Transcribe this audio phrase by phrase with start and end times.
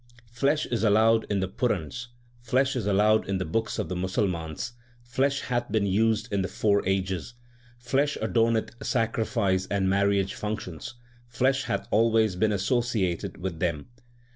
[0.31, 2.07] Flesh is allowed in the Purans,
[2.41, 4.71] flesh is allowed in the books of the Musalmans,
[5.03, 7.35] flesh hath been used in the four ages.
[7.77, 10.95] Flesh adorneth sacrifice and marriage functions;
[11.27, 13.89] flesh hath always been associated with them.